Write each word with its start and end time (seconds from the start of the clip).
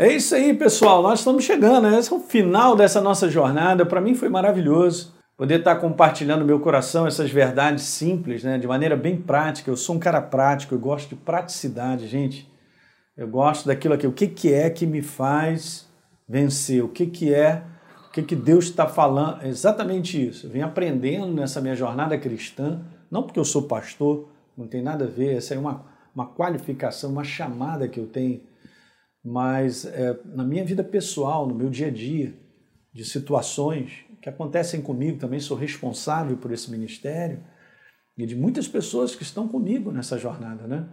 É 0.00 0.10
isso 0.10 0.34
aí, 0.34 0.54
pessoal. 0.54 1.02
Nós 1.02 1.18
estamos 1.18 1.44
chegando. 1.44 1.90
Né? 1.90 1.98
Esse 1.98 2.10
é 2.10 2.16
o 2.16 2.20
final 2.20 2.74
dessa 2.74 3.02
nossa 3.02 3.28
jornada. 3.28 3.84
Para 3.84 4.00
mim 4.00 4.14
foi 4.14 4.30
maravilhoso 4.30 5.12
poder 5.36 5.58
estar 5.58 5.76
compartilhando 5.76 6.42
meu 6.42 6.58
coração 6.58 7.06
essas 7.06 7.30
verdades 7.30 7.84
simples, 7.84 8.42
né? 8.42 8.56
de 8.56 8.66
maneira 8.66 8.96
bem 8.96 9.20
prática. 9.20 9.70
Eu 9.70 9.76
sou 9.76 9.96
um 9.96 9.98
cara 9.98 10.22
prático, 10.22 10.74
eu 10.74 10.78
gosto 10.78 11.10
de 11.10 11.16
praticidade, 11.16 12.06
gente. 12.06 12.50
Eu 13.14 13.28
gosto 13.28 13.66
daquilo 13.66 13.92
aqui. 13.92 14.06
O 14.06 14.12
que, 14.12 14.26
que 14.26 14.50
é 14.50 14.70
que 14.70 14.86
me 14.86 15.02
faz 15.02 15.86
vencer? 16.26 16.82
O 16.82 16.88
que, 16.88 17.04
que 17.04 17.34
é, 17.34 17.62
o 18.08 18.10
que, 18.10 18.22
que 18.22 18.34
Deus 18.34 18.64
está 18.64 18.88
falando? 18.88 19.42
É 19.42 19.48
exatamente 19.48 20.28
isso. 20.28 20.46
Eu 20.46 20.50
venho 20.50 20.64
aprendendo 20.64 21.34
nessa 21.34 21.60
minha 21.60 21.76
jornada 21.76 22.16
cristã, 22.16 22.80
não 23.10 23.22
porque 23.22 23.38
eu 23.38 23.44
sou 23.44 23.64
pastor, 23.64 24.30
não 24.56 24.66
tem 24.66 24.82
nada 24.82 25.04
a 25.04 25.08
ver, 25.08 25.36
essa 25.36 25.54
é 25.54 25.58
uma, 25.58 25.84
uma 26.14 26.24
qualificação, 26.24 27.10
uma 27.10 27.22
chamada 27.22 27.86
que 27.86 28.00
eu 28.00 28.06
tenho 28.06 28.40
mas 29.24 29.84
é, 29.84 30.18
na 30.24 30.44
minha 30.44 30.64
vida 30.64 30.82
pessoal, 30.82 31.46
no 31.46 31.54
meu 31.54 31.68
dia 31.68 31.88
a 31.88 31.90
dia, 31.90 32.34
de 32.92 33.04
situações 33.04 34.04
que 34.20 34.28
acontecem 34.28 34.82
comigo, 34.82 35.18
também 35.18 35.40
sou 35.40 35.56
responsável 35.56 36.36
por 36.36 36.52
esse 36.52 36.70
ministério 36.70 37.40
e 38.16 38.26
de 38.26 38.34
muitas 38.34 38.68
pessoas 38.68 39.14
que 39.14 39.22
estão 39.22 39.48
comigo 39.48 39.90
nessa 39.90 40.18
jornada, 40.18 40.66
né? 40.66 40.88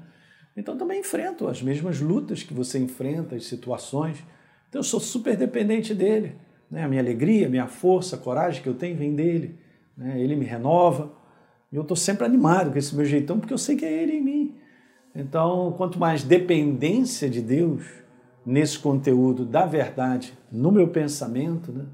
Então 0.56 0.78
também 0.78 1.02
enfrento 1.02 1.48
as 1.48 1.62
mesmas 1.62 2.00
lutas 2.00 2.42
que 2.42 2.54
você 2.54 2.80
enfrenta, 2.80 3.36
as 3.36 3.46
situações. 3.46 4.24
Então 4.70 4.80
eu 4.80 4.84
sou 4.84 5.00
super 5.00 5.38
dependente 5.38 5.94
dele. 5.94 6.36
Né? 6.70 6.84
A 6.84 6.88
minha 6.88 7.02
alegria, 7.02 7.46
a 7.46 7.50
minha 7.50 7.68
força, 7.68 8.16
a 8.16 8.20
coragem 8.20 8.64
que 8.64 8.68
eu 8.68 8.74
tenho 8.74 8.98
vem 8.98 9.14
dele. 9.16 9.60
Né? 9.96 10.20
Ele 10.20 10.36
me 10.36 10.46
renova. 10.46 11.14
E 11.72 11.76
eu 11.76 11.84
estou 11.84 11.96
sempre 11.96 12.26
animado 12.26 12.72
com 12.72 12.78
esse 12.78 12.96
meu 12.96 13.06
jeitão, 13.06 13.40
porque 13.40 13.54
eu 13.54 13.58
sei 13.58 13.76
que 13.76 13.86
é 13.86 14.02
ele 14.02 14.14
em 14.14 14.22
mim. 14.22 14.56
Então, 15.14 15.74
quanto 15.78 16.00
mais 16.00 16.24
dependência 16.24 17.30
de 17.30 17.42
Deus, 17.42 17.84
nesse 18.48 18.80
conteúdo 18.80 19.46
da 19.46 19.66
verdade 19.66 20.34
no 20.50 20.72
meu 20.72 20.88
pensamento, 20.88 21.70
né? 21.70 21.86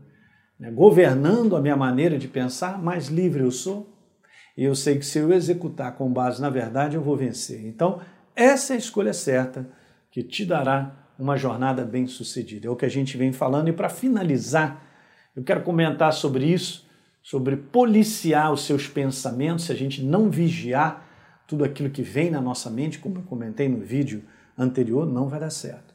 né? 0.60 0.70
governando 0.70 1.56
a 1.56 1.62
minha 1.62 1.76
maneira 1.76 2.16
de 2.16 2.28
pensar, 2.28 2.80
mais 2.80 3.08
livre 3.08 3.42
eu 3.42 3.50
sou. 3.50 3.92
E 4.56 4.64
eu 4.64 4.76
sei 4.76 5.00
que 5.00 5.06
se 5.06 5.18
eu 5.18 5.34
executar 5.34 5.96
com 5.96 6.14
base 6.14 6.40
na 6.40 6.52
verdade, 6.52 6.96
eu 6.96 7.02
vou 7.02 7.18
vencer. 7.18 7.66
Então, 7.66 8.00
essa 8.36 8.74
é 8.74 8.76
a 8.76 8.80
escolha 8.80 9.14
certa 9.14 9.68
que 10.12 10.22
te 10.22 10.46
dará 10.46 10.96
uma 11.18 11.38
jornada 11.38 11.84
bem 11.84 12.06
sucedida. 12.06 12.68
É 12.68 12.70
o 12.70 12.76
que 12.76 12.86
a 12.86 12.90
gente 12.90 13.18
vem 13.18 13.34
falando. 13.34 13.70
E 13.70 13.74
para 13.74 13.90
finalizar, 13.90 14.80
eu 15.36 15.44
quero 15.44 15.64
comentar 15.64 16.14
sobre 16.14 16.46
isso, 16.46 16.88
sobre 17.24 17.58
policiar 17.58 18.54
os 18.54 18.64
seus 18.64 18.88
pensamentos, 18.88 19.66
se 19.66 19.72
a 19.72 19.76
gente 19.76 20.04
não 20.04 20.30
vigiar 20.30 21.04
tudo 21.48 21.64
aquilo 21.64 21.90
que 21.90 22.04
vem 22.04 22.30
na 22.30 22.40
nossa 22.40 22.70
mente, 22.70 23.00
como 23.00 23.18
eu 23.18 23.24
comentei 23.24 23.68
no 23.68 23.80
vídeo 23.80 24.24
anterior, 24.56 25.08
não 25.08 25.28
vai 25.28 25.40
dar 25.40 25.50
certo. 25.50 25.93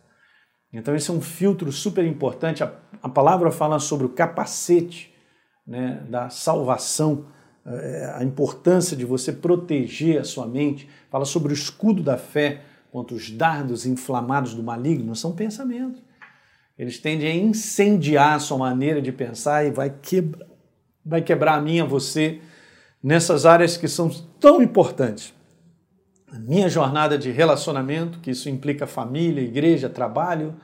Então, 0.73 0.95
esse 0.95 1.11
é 1.11 1.15
um 1.15 1.21
filtro 1.21 1.71
super 1.73 2.05
importante. 2.05 2.63
A, 2.63 2.73
a 3.03 3.09
palavra 3.09 3.51
fala 3.51 3.79
sobre 3.79 4.07
o 4.07 4.11
capacete 4.11 5.15
né, 5.67 6.03
da 6.09 6.29
salvação, 6.29 7.27
é, 7.65 8.15
a 8.17 8.25
importância 8.25 8.97
de 8.97 9.05
você 9.05 9.33
proteger 9.33 10.21
a 10.21 10.25
sua 10.25 10.47
mente. 10.47 10.89
Fala 11.11 11.25
sobre 11.25 11.53
o 11.53 11.55
escudo 11.55 12.03
da 12.03 12.17
fé 12.17 12.63
contra 12.93 13.17
os 13.17 13.31
dardos 13.31 13.87
inflamados 13.87 14.55
do 14.55 14.63
maligno. 14.63 15.15
São 15.17 15.33
pensamentos. 15.33 16.03
Eles 16.79 16.99
tendem 16.99 17.29
a 17.29 17.35
incendiar 17.35 18.37
a 18.37 18.39
sua 18.39 18.59
maneira 18.59 19.03
de 19.03 19.11
pensar 19.11 19.67
e 19.67 19.71
vai 19.71 19.93
vai 21.05 21.23
quebrar 21.23 21.55
a 21.55 21.61
minha, 21.61 21.87
você, 21.87 22.41
nessas 23.03 23.47
áreas 23.47 23.77
que 23.79 23.89
são 23.89 24.11
tão 24.39 24.63
importantes 24.63 25.35
a 26.31 26.39
minha 26.39 26.69
jornada 26.69 27.17
de 27.17 27.31
relacionamento, 27.31 28.19
que 28.21 28.31
isso 28.31 28.49
implica 28.49 28.87
família, 28.87 29.41
igreja, 29.41 29.89
trabalho, 29.89 30.55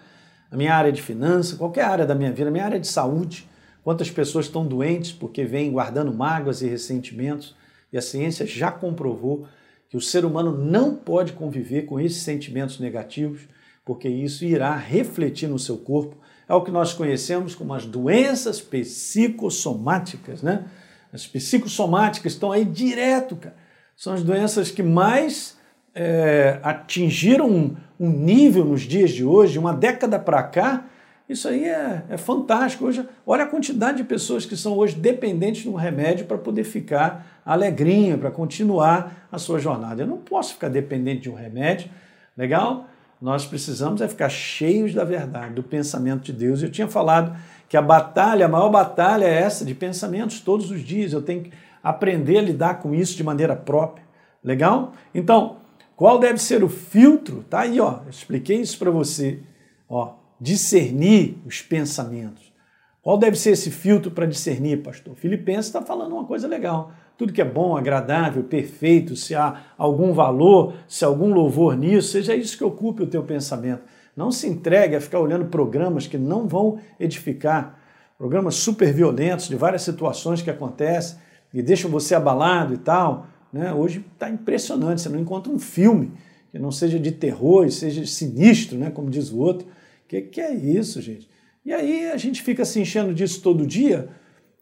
a 0.51 0.56
minha 0.56 0.75
área 0.75 0.93
de 0.93 1.01
finanças, 1.01 1.56
qualquer 1.56 1.84
área 1.84 2.06
da 2.06 2.15
minha 2.15 2.33
vida, 2.33 2.48
a 2.48 2.53
minha 2.53 2.65
área 2.65 2.79
de 2.79 2.87
saúde, 2.87 3.48
quantas 3.83 4.11
pessoas 4.11 4.47
estão 4.47 4.67
doentes 4.67 5.12
porque 5.12 5.45
vêm 5.45 5.73
guardando 5.73 6.12
mágoas 6.12 6.62
e 6.62 6.69
ressentimentos, 6.69 7.56
e 7.93 7.98
a 7.98 8.03
ciência 8.03 8.47
já 8.47 8.71
comprovou 8.71 9.47
que 9.88 9.97
o 9.97 10.00
ser 10.00 10.25
humano 10.25 10.56
não 10.56 10.94
pode 10.94 11.33
conviver 11.33 11.83
com 11.83 11.99
esses 12.00 12.22
sentimentos 12.22 12.78
negativos, 12.78 13.43
porque 13.84 14.09
isso 14.09 14.44
irá 14.44 14.75
refletir 14.77 15.49
no 15.49 15.59
seu 15.59 15.78
corpo. 15.78 16.17
É 16.49 16.55
o 16.55 16.62
que 16.62 16.71
nós 16.71 16.93
conhecemos 16.93 17.55
como 17.55 17.72
as 17.72 17.87
doenças 17.87 18.61
psicossomáticas, 18.61 20.43
né? 20.43 20.65
As 21.12 21.27
psicossomáticas 21.27 22.33
estão 22.33 22.50
aí 22.50 22.65
direto, 22.65 23.37
cara. 23.37 23.55
São 23.97 24.12
as 24.12 24.22
doenças 24.22 24.71
que 24.71 24.83
mais 24.83 25.56
é, 25.94 26.59
atingiram 26.62 27.49
um, 27.49 27.77
um, 28.00 28.10
nível 28.10 28.65
nos 28.65 28.82
dias 28.82 29.10
de 29.10 29.25
hoje, 29.25 29.59
uma 29.59 29.72
década 29.72 30.19
para 30.19 30.43
cá, 30.43 30.84
isso 31.28 31.49
aí 31.49 31.65
é, 31.65 32.03
é, 32.10 32.16
fantástico. 32.16 32.84
Hoje, 32.84 33.06
olha 33.27 33.44
a 33.44 33.47
quantidade 33.47 33.99
de 33.99 34.05
pessoas 34.05 34.44
que 34.44 34.56
são 34.56 34.77
hoje 34.77 34.97
dependentes 34.97 35.62
de 35.62 35.69
um 35.71 35.75
remédio 35.75 36.27
para 36.27 36.37
poder 36.37 36.65
ficar 36.65 37.41
alegrinha, 37.47 38.19
para 38.19 38.31
continuar 38.31 39.27
a 39.32 39.38
sua 39.38 39.59
jornada. 39.59 40.03
Eu 40.03 40.06
não 40.06 40.19
posso 40.19 40.55
ficar 40.55 40.69
dependente 40.69 41.22
de 41.22 41.31
um 41.31 41.34
remédio, 41.34 41.88
legal? 42.37 42.88
Nós 43.22 43.47
precisamos 43.47 44.03
é 44.03 44.09
ficar 44.09 44.28
cheios 44.28 44.93
da 44.93 45.03
verdade, 45.05 45.55
do 45.55 45.62
pensamento 45.62 46.25
de 46.25 46.32
Deus. 46.32 46.62
Eu 46.62 46.71
tinha 46.71 46.88
falado 46.88 47.34
que 47.71 47.76
a 47.76 47.81
batalha, 47.81 48.44
a 48.44 48.49
maior 48.49 48.69
batalha 48.69 49.25
é 49.25 49.34
essa 49.34 49.65
de 49.65 49.75
pensamentos 49.75 50.41
todos 50.41 50.71
os 50.71 50.82
dias. 50.82 51.15
Eu 51.15 51.22
tenho 51.22 51.44
que 51.44 51.53
aprender 51.82 52.38
a 52.38 52.43
lidar 52.43 52.81
com 52.81 52.94
isso 52.94 53.16
de 53.16 53.25
maneira 53.25 53.56
própria. 53.56 54.05
Legal? 54.43 54.93
Então, 55.15 55.56
qual 55.97 56.19
deve 56.19 56.38
ser 56.38 56.65
o 56.65 56.69
filtro? 56.69 57.44
Tá 57.49 57.60
aí, 57.60 57.81
ó. 57.81 58.00
expliquei 58.09 58.60
isso 58.60 58.78
para 58.78 58.91
você. 58.91 59.41
Ó, 59.88 60.15
discernir 60.41 61.38
os 61.47 61.62
pensamentos. 61.62 62.53
Qual 63.00 63.19
deve 63.19 63.37
ser 63.37 63.50
esse 63.50 63.71
filtro 63.71 64.10
para 64.10 64.27
discernir, 64.27 64.82
pastor? 64.82 65.15
Filipenses 65.15 65.66
está 65.66 65.82
falando 65.82 66.12
uma 66.12 66.25
coisa 66.25 66.49
legal. 66.49 66.91
Tudo 67.19 67.32
que 67.32 67.43
é 67.43 67.44
bom, 67.44 67.77
agradável, 67.77 68.43
perfeito, 68.43 69.15
se 69.15 69.34
há 69.34 69.62
algum 69.77 70.12
valor, 70.12 70.75
se 70.88 71.05
há 71.05 71.09
algum 71.09 71.32
louvor 71.32 71.77
nisso, 71.77 72.12
seja 72.12 72.34
isso 72.34 72.56
que 72.56 72.65
ocupe 72.65 73.03
o 73.03 73.06
teu 73.06 73.22
pensamento. 73.22 73.82
Não 74.16 74.32
se 74.32 74.49
entregue 74.49 74.97
a 74.97 75.00
ficar 75.00 75.21
olhando 75.21 75.44
programas 75.47 76.06
que 76.06 76.16
não 76.16 76.49
vão 76.49 76.78
edificar, 76.99 77.78
programas 78.16 78.56
super 78.56 78.93
violentos 78.93 79.49
de 79.49 79.55
várias 79.55 79.82
situações 79.82 80.41
que 80.41 80.50
acontecem 80.50 81.19
e 81.53 81.62
deixam 81.62 81.91
você 81.91 82.15
abalado 82.15 82.75
e 82.75 82.78
tal. 82.78 83.26
Né? 83.54 83.72
Hoje 83.72 84.04
está 84.12 84.28
impressionante, 84.28 85.00
você 85.00 85.09
não 85.09 85.20
encontra 85.20 85.53
um 85.53 85.60
filme 85.60 86.10
que 86.50 86.59
não 86.59 86.72
seja 86.72 86.98
de 86.98 87.12
terror 87.12 87.70
seja 87.70 88.04
sinistro, 88.04 88.76
né? 88.76 88.91
como 88.91 89.09
diz 89.09 89.31
o 89.31 89.38
outro. 89.38 89.69
O 89.69 90.09
que, 90.09 90.22
que 90.22 90.41
é 90.41 90.53
isso, 90.53 91.00
gente? 91.00 91.31
E 91.64 91.72
aí 91.72 92.10
a 92.10 92.16
gente 92.16 92.43
fica 92.43 92.64
se 92.64 92.81
enchendo 92.81 93.14
disso 93.14 93.41
todo 93.41 93.64
dia, 93.64 94.09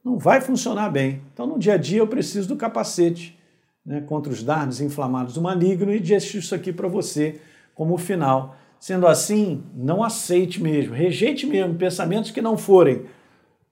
não 0.04 0.18
vai 0.18 0.42
funcionar 0.42 0.90
bem. 0.90 1.22
Então, 1.32 1.46
no 1.46 1.58
dia 1.58 1.72
a 1.72 1.76
dia, 1.78 2.00
eu 2.00 2.06
preciso 2.06 2.48
do 2.48 2.54
capacete 2.54 3.38
né, 3.84 4.02
contra 4.02 4.30
os 4.30 4.42
dardos 4.42 4.82
inflamados 4.82 5.32
do 5.32 5.40
maligno 5.40 5.90
e 5.90 5.98
deixo 5.98 6.36
isso 6.36 6.54
aqui 6.54 6.70
para 6.70 6.86
você 6.86 7.40
como 7.74 7.96
final. 7.96 8.54
Sendo 8.78 9.06
assim, 9.06 9.64
não 9.74 10.04
aceite 10.04 10.62
mesmo, 10.62 10.94
rejeite 10.94 11.46
mesmo 11.46 11.76
pensamentos 11.76 12.30
que 12.30 12.42
não 12.42 12.58
forem 12.58 13.06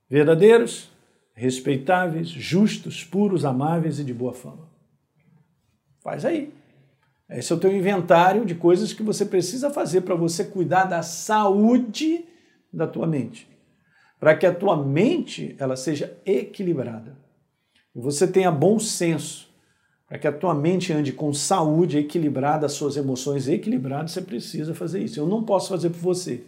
verdadeiros, 0.09 0.91
respeitáveis, 1.35 2.29
justos, 2.31 3.05
puros, 3.05 3.45
amáveis 3.45 3.99
e 3.99 4.05
de 4.05 4.15
boa 4.15 4.33
fama. 4.33 4.71
Faz 6.03 6.25
aí. 6.25 6.53
Esse 7.29 7.53
é 7.53 7.57
o 7.57 7.61
teu 7.61 7.75
inventário 7.75 8.45
de 8.45 8.55
coisas 8.55 8.93
que 8.93 9.03
você 9.03 9.25
precisa 9.25 9.71
fazer 9.71 10.01
para 10.01 10.15
você 10.15 10.45
cuidar 10.45 10.85
da 10.85 11.03
saúde 11.03 12.25
da 12.73 12.87
tua 12.87 13.07
mente. 13.07 13.49
Para 14.19 14.37
que 14.37 14.45
a 14.45 14.55
tua 14.55 14.77
mente 14.77 15.55
ela 15.59 15.77
seja 15.77 16.19
equilibrada. 16.27 17.17
E 17.95 18.01
você 18.01 18.27
tenha 18.27 18.51
bom 18.51 18.79
senso. 18.79 19.49
Para 20.09 20.19
que 20.19 20.27
a 20.27 20.33
tua 20.33 20.55
mente 20.55 20.93
ande 20.93 21.13
com 21.13 21.33
saúde 21.33 21.99
equilibrada, 21.99 22.67
as 22.67 22.73
suas 22.73 22.97
emoções 22.97 23.47
equilibradas, 23.47 24.11
você 24.11 24.23
precisa 24.23 24.75
fazer 24.75 25.01
isso. 25.01 25.21
Eu 25.21 25.27
não 25.27 25.45
posso 25.45 25.69
fazer 25.69 25.91
por 25.91 26.01
você. 26.01 26.43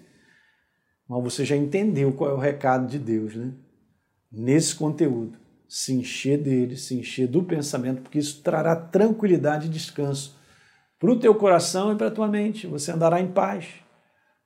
Mas 1.09 1.23
você 1.23 1.45
já 1.45 1.57
entendeu 1.57 2.12
qual 2.12 2.31
é 2.31 2.35
o 2.35 2.38
recado 2.38 2.88
de 2.88 2.99
Deus, 2.99 3.37
né? 3.37 3.53
Nesse 4.32 4.75
conteúdo 4.75 5.42
se 5.73 5.95
encher 5.95 6.37
dele, 6.37 6.77
se 6.77 6.95
encher 6.95 7.27
do 7.27 7.43
pensamento, 7.43 8.03
porque 8.03 8.19
isso 8.19 8.43
trará 8.43 8.77
tranquilidade 8.77 9.69
e 9.69 9.71
descanso 9.71 10.37
para 10.99 11.11
o 11.11 11.19
teu 11.19 11.35
coração 11.35 11.91
e 11.91 11.97
para 11.97 12.09
a 12.09 12.11
tua 12.11 12.29
mente. 12.29 12.67
Você 12.67 12.93
andará 12.93 13.19
em 13.19 13.29
paz. 13.29 13.69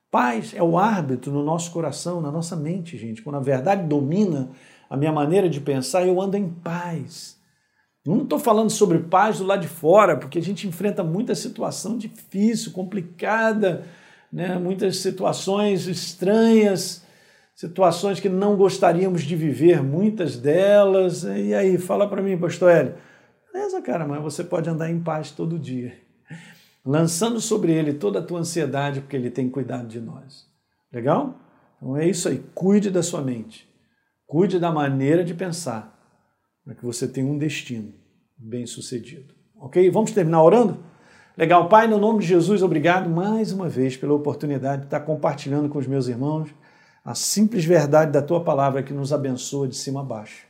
Paz 0.09 0.53
é 0.55 0.63
o 0.63 0.77
árbitro 0.77 1.33
no 1.33 1.43
nosso 1.43 1.69
coração, 1.71 2.21
na 2.21 2.31
nossa 2.31 2.55
mente, 2.55 2.97
gente. 2.97 3.21
Quando 3.21 3.35
a 3.35 3.41
verdade 3.41 3.83
domina 3.83 4.51
a 4.89 4.95
minha 4.95 5.11
maneira 5.11 5.49
de 5.49 5.59
pensar, 5.59 6.07
eu 6.07 6.21
ando 6.21 6.37
em 6.37 6.47
paz. 6.47 7.37
Não 8.05 8.23
estou 8.23 8.39
falando 8.39 8.69
sobre 8.69 8.99
paz 8.99 9.39
do 9.39 9.45
lado 9.45 9.63
de 9.63 9.67
fora, 9.67 10.15
porque 10.15 10.39
a 10.39 10.41
gente 10.41 10.65
enfrenta 10.65 11.03
muita 11.03 11.35
situação 11.35 11.97
difícil, 11.97 12.71
complicada, 12.71 13.83
né? 14.31 14.57
muitas 14.57 14.99
situações 14.99 15.87
estranhas 15.87 17.05
situações 17.57 18.19
que 18.19 18.29
não 18.29 18.55
gostaríamos 18.55 19.23
de 19.23 19.35
viver, 19.35 19.81
muitas 19.81 20.37
delas. 20.37 21.23
E 21.23 21.55
aí, 21.55 21.79
fala 21.79 22.07
para 22.07 22.21
mim, 22.21 22.37
pastor 22.37 22.69
Hélio. 22.69 22.93
Beleza, 23.51 23.81
cara, 23.81 24.07
mas 24.07 24.21
você 24.21 24.43
pode 24.43 24.69
andar 24.69 24.91
em 24.91 24.99
paz 24.99 25.31
todo 25.31 25.57
dia, 25.57 25.97
lançando 26.85 27.41
sobre 27.41 27.73
ele 27.73 27.93
toda 27.93 28.19
a 28.19 28.21
tua 28.21 28.39
ansiedade, 28.39 29.01
porque 29.01 29.15
ele 29.15 29.31
tem 29.31 29.49
cuidado 29.49 29.87
de 29.87 29.99
nós. 29.99 30.45
Legal? 30.93 31.35
Então 31.77 31.97
é 31.97 32.07
isso 32.07 32.29
aí. 32.29 32.43
Cuide 32.53 32.91
da 32.91 33.01
sua 33.01 33.23
mente. 33.23 33.67
Cuide 34.27 34.59
da 34.59 34.71
maneira 34.71 35.23
de 35.23 35.33
pensar 35.33 35.97
para 36.63 36.75
que 36.75 36.85
você 36.85 37.07
tenha 37.07 37.25
um 37.25 37.37
destino 37.37 37.91
bem 38.37 38.67
sucedido. 38.67 39.33
Ok? 39.59 39.89
Vamos 39.89 40.11
terminar 40.11 40.43
orando? 40.43 40.77
Legal, 41.35 41.67
Pai, 41.67 41.87
no 41.87 41.97
nome 41.97 42.19
de 42.19 42.27
Jesus, 42.27 42.61
obrigado 42.61 43.09
mais 43.09 43.51
uma 43.51 43.67
vez 43.67 43.97
pela 43.97 44.13
oportunidade 44.13 44.81
de 44.81 44.87
estar 44.87 44.99
compartilhando 44.99 45.69
com 45.69 45.79
os 45.79 45.87
meus 45.87 46.07
irmãos 46.07 46.49
a 47.07 47.15
simples 47.15 47.63
verdade 47.63 48.11
da 48.11 48.21
tua 48.21 48.43
palavra 48.43 48.83
que 48.83 48.91
nos 48.91 49.13
abençoa 49.13 49.65
de 49.65 49.77
cima 49.77 50.01
a 50.01 50.03
baixo. 50.03 50.45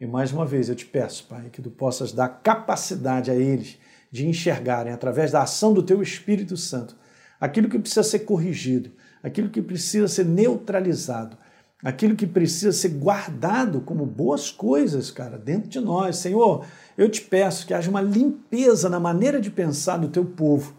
E 0.00 0.06
mais 0.06 0.32
uma 0.32 0.46
vez 0.46 0.68
eu 0.68 0.76
te 0.76 0.86
peço, 0.86 1.26
Pai, 1.28 1.50
que 1.50 1.60
tu 1.60 1.72
possas 1.72 2.12
dar 2.12 2.28
capacidade 2.28 3.32
a 3.32 3.34
eles 3.34 3.76
de 4.08 4.24
enxergarem, 4.24 4.92
através 4.92 5.32
da 5.32 5.42
ação 5.42 5.74
do 5.74 5.82
teu 5.82 6.00
Espírito 6.00 6.56
Santo, 6.56 6.94
aquilo 7.40 7.68
que 7.68 7.80
precisa 7.80 8.04
ser 8.04 8.20
corrigido, 8.20 8.92
aquilo 9.24 9.48
que 9.48 9.60
precisa 9.60 10.06
ser 10.06 10.24
neutralizado, 10.24 11.36
aquilo 11.82 12.14
que 12.14 12.28
precisa 12.28 12.70
ser 12.70 12.90
guardado 12.90 13.80
como 13.80 14.06
boas 14.06 14.52
coisas, 14.52 15.10
cara, 15.10 15.36
dentro 15.36 15.68
de 15.68 15.80
nós. 15.80 16.18
Senhor, 16.18 16.64
eu 16.96 17.10
te 17.10 17.22
peço 17.22 17.66
que 17.66 17.74
haja 17.74 17.90
uma 17.90 18.00
limpeza 18.00 18.88
na 18.88 19.00
maneira 19.00 19.40
de 19.40 19.50
pensar 19.50 19.96
do 19.96 20.08
teu 20.08 20.24
povo, 20.24 20.76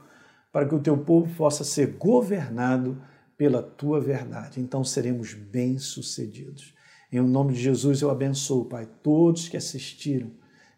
para 0.49 0.65
que 0.65 0.75
o 0.75 0.79
teu 0.79 0.97
povo 0.97 1.29
possa 1.35 1.65
ser 1.65 1.97
governado 1.97 2.97
pela 3.39 3.63
tua 3.63 4.01
verdade. 4.01 4.59
Então 4.59 4.83
seremos 4.83 5.33
bem-sucedidos. 5.33 6.73
Em 7.09 7.21
nome 7.21 7.53
de 7.53 7.61
Jesus 7.61 8.01
eu 8.01 8.11
abençoo, 8.11 8.65
Pai, 8.65 8.85
todos 9.01 9.47
que 9.47 9.55
assistiram 9.55 10.29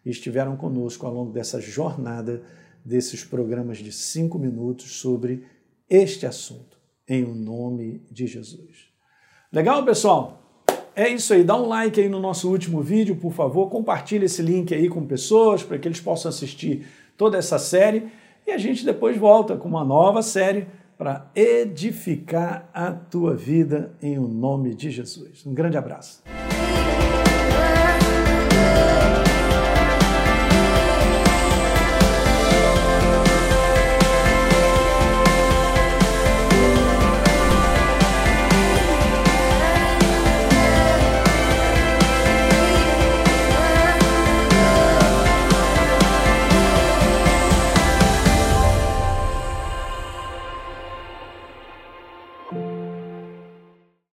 e 0.06 0.10
estiveram 0.10 0.56
conosco 0.56 1.04
ao 1.04 1.12
longo 1.12 1.32
dessa 1.32 1.60
jornada 1.60 2.40
desses 2.84 3.24
programas 3.24 3.78
de 3.78 3.90
cinco 3.90 4.38
minutos 4.38 5.00
sobre 5.00 5.44
este 5.90 6.24
assunto, 6.24 6.78
em 7.08 7.24
o 7.24 7.34
nome 7.34 8.06
de 8.08 8.28
Jesus. 8.28 8.92
Legal, 9.52 9.84
pessoal? 9.84 10.64
É 10.94 11.08
isso 11.08 11.34
aí, 11.34 11.42
dá 11.42 11.56
um 11.56 11.66
like 11.66 12.00
aí 12.00 12.08
no 12.08 12.20
nosso 12.20 12.48
último 12.48 12.80
vídeo, 12.80 13.16
por 13.16 13.32
favor, 13.32 13.70
compartilhe 13.70 14.26
esse 14.26 14.40
link 14.40 14.72
aí 14.72 14.88
com 14.88 15.04
pessoas 15.04 15.64
para 15.64 15.78
que 15.80 15.88
eles 15.88 16.00
possam 16.00 16.28
assistir 16.28 16.86
toda 17.16 17.36
essa 17.36 17.58
série 17.58 18.08
e 18.46 18.52
a 18.52 18.58
gente 18.58 18.84
depois 18.84 19.16
volta 19.16 19.56
com 19.56 19.68
uma 19.68 19.84
nova 19.84 20.22
série 20.22 20.68
para 20.96 21.30
edificar 21.34 22.70
a 22.72 22.92
tua 22.92 23.34
vida 23.34 23.92
em 24.00 24.18
o 24.18 24.28
nome 24.28 24.74
de 24.74 24.90
Jesus. 24.90 25.44
Um 25.46 25.54
grande 25.54 25.76
abraço. 25.76 26.22